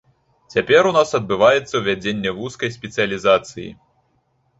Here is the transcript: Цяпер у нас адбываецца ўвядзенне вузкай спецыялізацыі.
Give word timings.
Цяпер 0.53 0.87
у 0.91 0.93
нас 0.95 1.09
адбываецца 1.19 1.73
ўвядзенне 1.81 2.31
вузкай 2.39 2.73
спецыялізацыі. 2.77 3.67